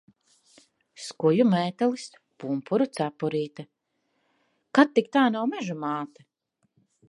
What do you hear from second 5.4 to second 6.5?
Meža māte?